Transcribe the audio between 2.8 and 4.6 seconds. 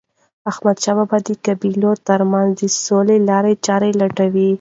سولې لارې چاري لټولي.